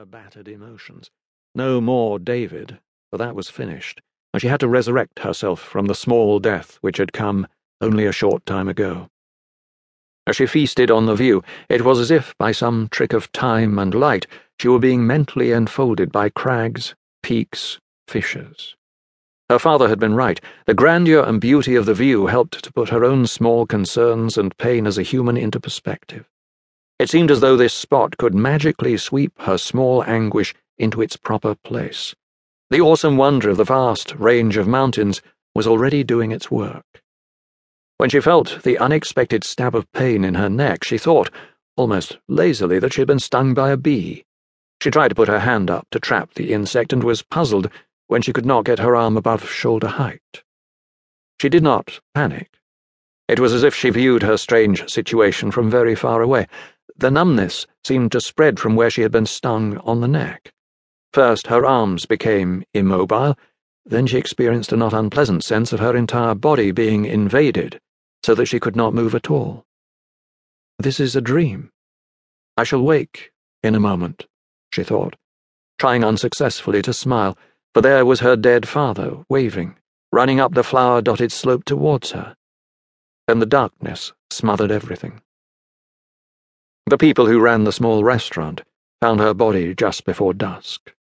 her 0.00 0.06
battered 0.06 0.48
emotions. 0.48 1.10
No 1.54 1.78
more 1.78 2.18
David, 2.18 2.78
for 3.10 3.18
that 3.18 3.34
was 3.34 3.50
finished, 3.50 4.00
and 4.32 4.40
she 4.40 4.48
had 4.48 4.60
to 4.60 4.66
resurrect 4.68 5.18
herself 5.18 5.60
from 5.60 5.88
the 5.88 5.94
small 5.94 6.38
death 6.38 6.78
which 6.80 6.96
had 6.96 7.12
come 7.12 7.46
only 7.82 8.06
a 8.06 8.12
short 8.12 8.46
time 8.46 8.66
ago. 8.66 9.10
As 10.26 10.36
she 10.36 10.46
feasted 10.46 10.90
on 10.90 11.04
the 11.04 11.14
view, 11.14 11.44
it 11.68 11.84
was 11.84 12.00
as 12.00 12.10
if, 12.10 12.34
by 12.38 12.50
some 12.50 12.88
trick 12.88 13.12
of 13.12 13.30
time 13.32 13.78
and 13.78 13.92
light, 13.92 14.26
she 14.58 14.68
were 14.68 14.78
being 14.78 15.06
mentally 15.06 15.52
enfolded 15.52 16.10
by 16.10 16.30
crags, 16.30 16.94
peaks, 17.22 17.78
fissures. 18.08 18.76
Her 19.50 19.58
father 19.58 19.86
had 19.86 20.00
been 20.00 20.14
right. 20.14 20.40
The 20.64 20.72
grandeur 20.72 21.24
and 21.24 21.42
beauty 21.42 21.76
of 21.76 21.84
the 21.84 21.92
view 21.92 22.28
helped 22.28 22.64
to 22.64 22.72
put 22.72 22.88
her 22.88 23.04
own 23.04 23.26
small 23.26 23.66
concerns 23.66 24.38
and 24.38 24.56
pain 24.56 24.86
as 24.86 24.96
a 24.96 25.02
human 25.02 25.36
into 25.36 25.60
perspective. 25.60 26.26
It 27.00 27.08
seemed 27.08 27.30
as 27.30 27.40
though 27.40 27.56
this 27.56 27.72
spot 27.72 28.18
could 28.18 28.34
magically 28.34 28.98
sweep 28.98 29.32
her 29.38 29.56
small 29.56 30.04
anguish 30.04 30.54
into 30.76 31.00
its 31.00 31.16
proper 31.16 31.54
place. 31.54 32.14
The 32.68 32.82
awesome 32.82 33.16
wonder 33.16 33.48
of 33.48 33.56
the 33.56 33.64
vast 33.64 34.14
range 34.16 34.58
of 34.58 34.68
mountains 34.68 35.22
was 35.54 35.66
already 35.66 36.04
doing 36.04 36.30
its 36.30 36.50
work. 36.50 36.84
When 37.96 38.10
she 38.10 38.20
felt 38.20 38.62
the 38.64 38.76
unexpected 38.76 39.44
stab 39.44 39.74
of 39.74 39.90
pain 39.92 40.24
in 40.24 40.34
her 40.34 40.50
neck, 40.50 40.84
she 40.84 40.98
thought, 40.98 41.30
almost 41.74 42.18
lazily, 42.28 42.78
that 42.80 42.92
she 42.92 43.00
had 43.00 43.08
been 43.08 43.18
stung 43.18 43.54
by 43.54 43.70
a 43.70 43.78
bee. 43.78 44.26
She 44.82 44.90
tried 44.90 45.08
to 45.08 45.14
put 45.14 45.28
her 45.28 45.40
hand 45.40 45.70
up 45.70 45.86
to 45.92 46.00
trap 46.00 46.34
the 46.34 46.52
insect 46.52 46.92
and 46.92 47.02
was 47.02 47.22
puzzled 47.22 47.70
when 48.08 48.20
she 48.20 48.34
could 48.34 48.44
not 48.44 48.66
get 48.66 48.78
her 48.78 48.94
arm 48.94 49.16
above 49.16 49.48
shoulder 49.48 49.88
height. 49.88 50.42
She 51.40 51.48
did 51.48 51.62
not 51.62 52.00
panic. 52.14 52.58
It 53.26 53.40
was 53.40 53.54
as 53.54 53.62
if 53.62 53.74
she 53.74 53.88
viewed 53.88 54.22
her 54.22 54.36
strange 54.36 54.86
situation 54.90 55.50
from 55.50 55.70
very 55.70 55.94
far 55.94 56.20
away. 56.20 56.46
The 57.00 57.10
numbness 57.10 57.66
seemed 57.82 58.12
to 58.12 58.20
spread 58.20 58.60
from 58.60 58.76
where 58.76 58.90
she 58.90 59.00
had 59.00 59.10
been 59.10 59.24
stung 59.24 59.78
on 59.78 60.02
the 60.02 60.06
neck. 60.06 60.52
First, 61.14 61.46
her 61.46 61.64
arms 61.64 62.04
became 62.04 62.62
immobile, 62.74 63.38
then 63.86 64.06
she 64.06 64.18
experienced 64.18 64.70
a 64.70 64.76
not 64.76 64.92
unpleasant 64.92 65.42
sense 65.42 65.72
of 65.72 65.80
her 65.80 65.96
entire 65.96 66.34
body 66.34 66.72
being 66.72 67.06
invaded, 67.06 67.80
so 68.22 68.34
that 68.34 68.44
she 68.44 68.60
could 68.60 68.76
not 68.76 68.92
move 68.92 69.14
at 69.14 69.30
all. 69.30 69.64
This 70.78 71.00
is 71.00 71.16
a 71.16 71.22
dream. 71.22 71.70
I 72.58 72.64
shall 72.64 72.82
wake 72.82 73.32
in 73.62 73.74
a 73.74 73.80
moment, 73.80 74.26
she 74.70 74.84
thought, 74.84 75.16
trying 75.78 76.04
unsuccessfully 76.04 76.82
to 76.82 76.92
smile, 76.92 77.38
for 77.72 77.80
there 77.80 78.04
was 78.04 78.20
her 78.20 78.36
dead 78.36 78.68
father, 78.68 79.24
waving, 79.30 79.74
running 80.12 80.38
up 80.38 80.52
the 80.52 80.62
flower 80.62 81.00
dotted 81.00 81.32
slope 81.32 81.64
towards 81.64 82.10
her. 82.10 82.36
Then 83.26 83.38
the 83.38 83.46
darkness 83.46 84.12
smothered 84.28 84.70
everything. 84.70 85.22
The 86.90 86.98
people 86.98 87.26
who 87.26 87.38
ran 87.38 87.62
the 87.62 87.70
small 87.70 88.02
restaurant 88.02 88.62
found 89.00 89.20
her 89.20 89.32
body 89.32 89.76
just 89.76 90.04
before 90.04 90.34
dusk. 90.34 90.92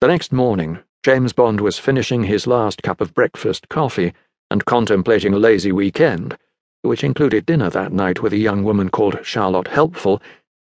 The 0.00 0.08
next 0.08 0.32
morning, 0.32 0.80
James 1.04 1.32
Bond 1.32 1.60
was 1.60 1.78
finishing 1.78 2.24
his 2.24 2.48
last 2.48 2.82
cup 2.82 3.00
of 3.00 3.14
breakfast 3.14 3.68
coffee 3.68 4.12
and 4.50 4.64
contemplating 4.64 5.32
a 5.32 5.38
lazy 5.38 5.70
weekend, 5.70 6.36
which 6.82 7.04
included 7.04 7.46
dinner 7.46 7.70
that 7.70 7.92
night 7.92 8.20
with 8.20 8.32
a 8.32 8.36
young 8.36 8.64
woman 8.64 8.88
called 8.88 9.24
Charlotte 9.24 9.68
Helpful, 9.68 10.20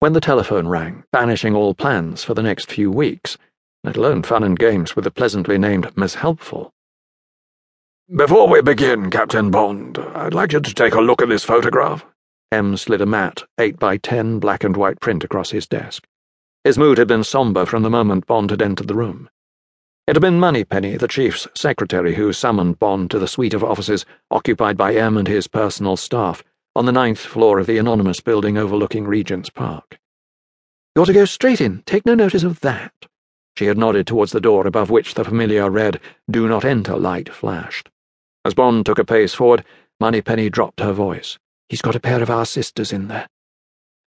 when 0.00 0.12
the 0.12 0.20
telephone 0.20 0.68
rang, 0.68 1.04
banishing 1.12 1.54
all 1.54 1.72
plans 1.72 2.22
for 2.22 2.34
the 2.34 2.42
next 2.42 2.70
few 2.70 2.90
weeks, 2.90 3.38
let 3.84 3.96
alone 3.96 4.22
fun 4.22 4.44
and 4.44 4.58
games 4.58 4.94
with 4.94 5.04
the 5.04 5.10
pleasantly 5.10 5.56
named 5.56 5.96
Miss 5.96 6.16
Helpful. 6.16 6.73
Before 8.14 8.46
we 8.46 8.60
begin, 8.60 9.10
Captain 9.10 9.50
Bond, 9.50 9.96
I'd 9.96 10.34
like 10.34 10.52
you 10.52 10.60
to 10.60 10.74
take 10.74 10.92
a 10.92 11.00
look 11.00 11.22
at 11.22 11.30
this 11.30 11.42
photograph. 11.42 12.04
M 12.52 12.76
slid 12.76 13.00
a 13.00 13.06
mat, 13.06 13.42
8 13.58 13.78
by 13.78 13.96
10 13.96 14.38
black 14.40 14.62
and 14.62 14.76
white 14.76 15.00
print 15.00 15.24
across 15.24 15.52
his 15.52 15.66
desk. 15.66 16.06
His 16.64 16.76
mood 16.76 16.98
had 16.98 17.08
been 17.08 17.24
somber 17.24 17.64
from 17.64 17.82
the 17.82 17.88
moment 17.88 18.26
Bond 18.26 18.50
had 18.50 18.60
entered 18.60 18.88
the 18.88 18.94
room. 18.94 19.30
It 20.06 20.16
had 20.16 20.20
been 20.20 20.38
Moneypenny, 20.38 20.98
the 20.98 21.08
chief's 21.08 21.48
secretary, 21.54 22.14
who 22.14 22.34
summoned 22.34 22.78
Bond 22.78 23.10
to 23.10 23.18
the 23.18 23.26
suite 23.26 23.54
of 23.54 23.64
offices 23.64 24.04
occupied 24.30 24.76
by 24.76 24.94
M 24.94 25.16
and 25.16 25.26
his 25.26 25.48
personal 25.48 25.96
staff 25.96 26.44
on 26.76 26.84
the 26.84 26.92
ninth 26.92 27.20
floor 27.20 27.58
of 27.58 27.66
the 27.66 27.78
anonymous 27.78 28.20
building 28.20 28.58
overlooking 28.58 29.06
Regent's 29.06 29.48
Park. 29.48 29.98
You're 30.94 31.06
to 31.06 31.14
go 31.14 31.24
straight 31.24 31.62
in, 31.62 31.82
take 31.86 32.04
no 32.04 32.14
notice 32.14 32.42
of 32.42 32.60
that. 32.60 32.92
She 33.56 33.64
had 33.64 33.78
nodded 33.78 34.06
towards 34.06 34.32
the 34.32 34.42
door 34.42 34.66
above 34.66 34.90
which 34.90 35.14
the 35.14 35.24
familiar 35.24 35.70
red 35.70 36.00
Do 36.30 36.46
Not 36.48 36.66
Enter 36.66 36.98
light 36.98 37.32
flashed. 37.32 37.88
As 38.44 38.54
Bond 38.54 38.84
took 38.84 38.98
a 38.98 39.04
pace 39.04 39.32
forward, 39.32 39.64
Moneypenny 40.00 40.50
dropped 40.50 40.80
her 40.80 40.92
voice. 40.92 41.38
He's 41.68 41.80
got 41.80 41.96
a 41.96 42.00
pair 42.00 42.22
of 42.22 42.28
our 42.28 42.44
sisters 42.44 42.92
in 42.92 43.08
there. 43.08 43.26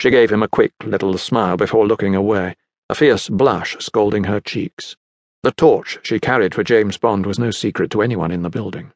She 0.00 0.10
gave 0.10 0.30
him 0.30 0.42
a 0.42 0.48
quick 0.48 0.72
little 0.84 1.18
smile 1.18 1.56
before 1.56 1.86
looking 1.86 2.14
away, 2.14 2.56
a 2.88 2.94
fierce 2.94 3.28
blush 3.28 3.76
scalding 3.80 4.24
her 4.24 4.40
cheeks. 4.40 4.96
The 5.42 5.52
torch 5.52 5.98
she 6.02 6.20
carried 6.20 6.54
for 6.54 6.62
James 6.62 6.96
Bond 6.96 7.26
was 7.26 7.38
no 7.38 7.50
secret 7.50 7.90
to 7.90 8.02
anyone 8.02 8.30
in 8.30 8.42
the 8.42 8.50
building. 8.50 8.92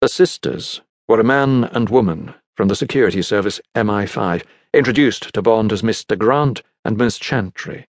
The 0.00 0.08
sisters 0.08 0.80
were 1.08 1.18
a 1.18 1.24
man 1.24 1.64
and 1.64 1.88
woman 1.88 2.34
from 2.56 2.68
the 2.68 2.76
security 2.76 3.22
service 3.22 3.60
MI5, 3.74 4.44
introduced 4.72 5.32
to 5.34 5.42
Bond 5.42 5.72
as 5.72 5.82
Mr. 5.82 6.16
Grant 6.16 6.62
and 6.84 6.96
Miss 6.96 7.18
Chantry, 7.18 7.86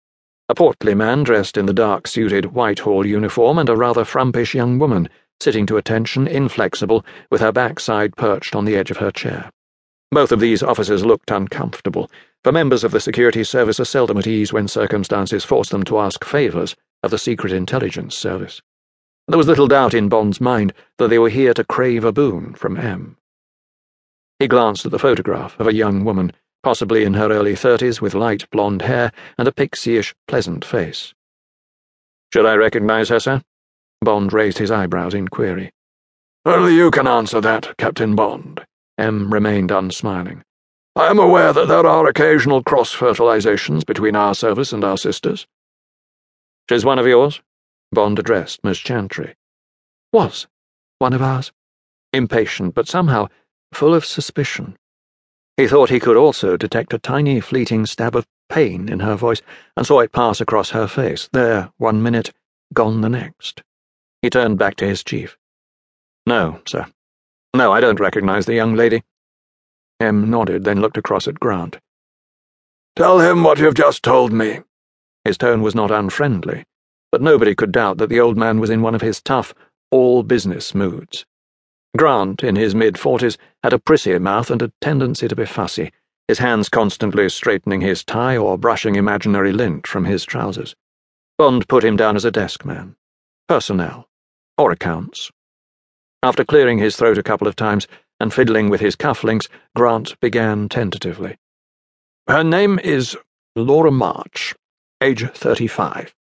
a 0.47 0.55
portly 0.55 0.95
man 0.95 1.23
dressed 1.23 1.57
in 1.57 1.65
the 1.65 1.73
dark 1.73 2.07
suited 2.07 2.53
Whitehall 2.53 3.05
uniform 3.05 3.57
and 3.57 3.69
a 3.69 3.75
rather 3.75 4.03
frumpish 4.03 4.53
young 4.53 4.79
woman 4.79 5.07
sitting 5.41 5.65
to 5.65 5.77
attention, 5.77 6.27
inflexible, 6.27 7.05
with 7.29 7.41
her 7.41 7.51
backside 7.51 8.15
perched 8.15 8.55
on 8.55 8.65
the 8.65 8.75
edge 8.75 8.91
of 8.91 8.97
her 8.97 9.11
chair. 9.11 9.49
Both 10.11 10.31
of 10.31 10.39
these 10.39 10.63
officers 10.63 11.05
looked 11.05 11.31
uncomfortable, 11.31 12.09
for 12.43 12.51
members 12.51 12.83
of 12.83 12.91
the 12.91 12.99
security 12.99 13.43
service 13.43 13.79
are 13.79 13.85
seldom 13.85 14.17
at 14.17 14.27
ease 14.27 14.51
when 14.51 14.67
circumstances 14.67 15.45
force 15.45 15.69
them 15.69 15.83
to 15.83 15.99
ask 15.99 16.23
favours 16.25 16.75
of 17.03 17.11
the 17.11 17.17
Secret 17.17 17.53
Intelligence 17.53 18.15
Service. 18.15 18.61
There 19.27 19.37
was 19.37 19.47
little 19.47 19.67
doubt 19.67 19.93
in 19.93 20.09
Bond's 20.09 20.41
mind 20.41 20.73
that 20.97 21.09
they 21.09 21.19
were 21.19 21.29
here 21.29 21.53
to 21.53 21.63
crave 21.63 22.03
a 22.03 22.11
boon 22.11 22.55
from 22.55 22.77
M. 22.77 23.17
He 24.39 24.47
glanced 24.47 24.85
at 24.85 24.91
the 24.91 24.99
photograph 24.99 25.59
of 25.59 25.67
a 25.67 25.73
young 25.73 26.03
woman, 26.03 26.33
possibly 26.63 27.03
in 27.03 27.13
her 27.13 27.31
early 27.31 27.55
thirties, 27.55 28.01
with 28.01 28.15
light 28.15 28.49
blonde 28.49 28.81
hair 28.81 29.11
and 29.37 29.47
a 29.47 29.51
pixie-ish, 29.51 30.15
pleasant 30.27 30.65
face. 30.65 31.13
Should 32.33 32.45
I 32.45 32.55
recognize 32.55 33.09
her, 33.09 33.19
sir? 33.19 33.43
Bond 34.01 34.31
raised 34.31 34.57
his 34.57 34.71
eyebrows 34.71 35.13
in 35.13 35.27
query. 35.27 35.71
Only 36.45 36.73
you 36.75 36.89
can 36.89 37.05
answer 37.05 37.41
that, 37.41 37.75
Captain 37.77 38.15
Bond. 38.15 38.65
M 38.97 39.33
remained 39.33 39.71
unsmiling. 39.71 40.41
I 40.95 41.07
am 41.07 41.19
aware 41.19 41.53
that 41.53 41.67
there 41.67 41.85
are 41.85 42.07
occasional 42.07 42.63
cross 42.63 42.95
fertilizations 42.95 43.85
between 43.85 44.15
our 44.15 44.33
service 44.33 44.73
and 44.73 44.83
our 44.83 44.97
sisters. 44.97 45.47
She's 46.69 46.85
one 46.85 46.99
of 46.99 47.07
yours? 47.07 47.41
Bond 47.91 48.19
addressed 48.19 48.63
Miss 48.63 48.79
Chantry. 48.79 49.35
Was 50.13 50.47
one 50.99 51.13
of 51.13 51.21
ours. 51.21 51.51
Impatient, 52.13 52.75
but 52.75 52.87
somehow 52.87 53.27
full 53.73 53.93
of 53.93 54.05
suspicion. 54.05 54.77
He 55.57 55.67
thought 55.67 55.89
he 55.89 55.99
could 55.99 56.17
also 56.17 56.57
detect 56.57 56.93
a 56.93 56.99
tiny 56.99 57.41
fleeting 57.41 57.85
stab 57.85 58.15
of 58.15 58.25
pain 58.47 58.87
in 58.89 59.01
her 59.01 59.15
voice 59.15 59.41
and 59.75 59.85
saw 59.85 59.99
it 59.99 60.11
pass 60.11 60.39
across 60.39 60.69
her 60.69 60.87
face, 60.87 61.29
there 61.33 61.71
one 61.77 62.01
minute, 62.01 62.31
gone 62.73 63.01
the 63.01 63.09
next. 63.09 63.61
He 64.21 64.29
turned 64.29 64.57
back 64.57 64.75
to 64.77 64.87
his 64.87 65.03
chief. 65.03 65.37
No, 66.25 66.61
sir. 66.67 66.85
No, 67.55 67.71
I 67.71 67.79
don't 67.79 68.01
recognize 68.01 68.45
the 68.45 68.53
young 68.53 68.75
lady. 68.75 69.01
M 70.01 70.29
nodded, 70.29 70.65
then 70.65 70.81
looked 70.81 70.97
across 70.97 71.27
at 71.27 71.39
Grant. 71.39 71.79
Tell 72.97 73.19
him 73.19 73.43
what 73.43 73.59
you've 73.59 73.75
just 73.75 74.03
told 74.03 74.33
me. 74.33 74.59
His 75.23 75.37
tone 75.37 75.61
was 75.61 75.73
not 75.73 75.89
unfriendly, 75.89 76.65
but 77.13 77.21
nobody 77.21 77.55
could 77.55 77.71
doubt 77.71 77.97
that 77.97 78.09
the 78.09 78.19
old 78.19 78.37
man 78.37 78.59
was 78.59 78.69
in 78.69 78.81
one 78.81 78.93
of 78.93 79.01
his 79.01 79.21
tough, 79.21 79.53
all 79.89 80.21
business 80.21 80.75
moods. 80.75 81.25
Grant, 81.97 82.43
in 82.43 82.57
his 82.57 82.75
mid 82.75 82.99
forties, 82.99 83.37
had 83.63 83.73
a 83.73 83.79
prissy 83.79 84.17
mouth 84.19 84.51
and 84.51 84.61
a 84.61 84.71
tendency 84.81 85.29
to 85.29 85.35
be 85.35 85.45
fussy, 85.45 85.93
his 86.27 86.39
hands 86.39 86.67
constantly 86.67 87.29
straightening 87.29 87.81
his 87.81 88.03
tie 88.03 88.35
or 88.35 88.57
brushing 88.57 88.95
imaginary 88.95 89.53
lint 89.53 89.87
from 89.87 90.03
his 90.03 90.25
trousers. 90.25 90.75
Bond 91.37 91.69
put 91.69 91.85
him 91.85 91.95
down 91.95 92.17
as 92.17 92.25
a 92.25 92.31
desk 92.31 92.65
man. 92.65 92.97
Personnel 93.47 94.08
or 94.59 94.71
accounts. 94.71 95.31
After 96.21 96.43
clearing 96.43 96.79
his 96.79 96.97
throat 96.97 97.17
a 97.17 97.23
couple 97.23 97.47
of 97.47 97.55
times 97.55 97.87
and 98.19 98.33
fiddling 98.33 98.69
with 98.69 98.81
his 98.81 98.97
cufflinks, 98.97 99.47
Grant 99.73 100.19
began 100.19 100.67
tentatively. 100.67 101.37
Her 102.27 102.43
name 102.43 102.77
is 102.79 103.17
Laura 103.55 103.89
March, 103.89 104.53
age 105.01 105.25
35. 105.29 106.13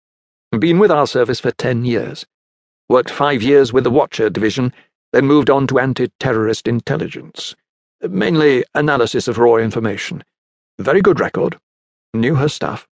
Been 0.57 0.79
with 0.79 0.93
our 0.93 1.07
service 1.07 1.41
for 1.41 1.51
10 1.51 1.85
years. 1.85 2.25
Worked 2.89 3.11
five 3.11 3.43
years 3.43 3.73
with 3.73 3.83
the 3.83 3.91
Watcher 3.91 4.31
Division, 4.31 4.73
then 5.13 5.27
moved 5.27 5.51
on 5.51 5.67
to 5.67 5.81
anti 5.81 6.07
terrorist 6.21 6.69
intelligence. 6.69 7.57
Mainly 8.01 8.65
analysis 8.73 9.27
of 9.27 9.39
raw 9.39 9.57
information. 9.57 10.23
Very 10.79 11.03
good 11.03 11.19
record. 11.19 11.59
Knew 12.15 12.37
her 12.37 12.49
stuff. 12.49 12.87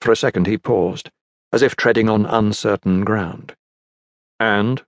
For 0.00 0.10
a 0.10 0.16
second 0.16 0.46
he 0.46 0.56
paused, 0.56 1.10
as 1.52 1.60
if 1.60 1.76
treading 1.76 2.08
on 2.08 2.24
uncertain 2.24 3.04
ground. 3.04 3.54
And? 4.40 4.84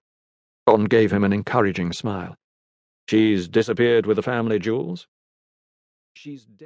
Bond 0.67 0.91
gave 0.91 1.13
him 1.13 1.25
an 1.25 1.33
encouraging 1.33 1.93
smile. 1.93 2.37
She's 3.09 3.49
disappeared 3.49 4.07
with 4.07 4.17
the 4.17 4.23
family 4.23 4.59
jewels? 4.59 5.07
She's 6.15 6.45
dead. 6.45 6.57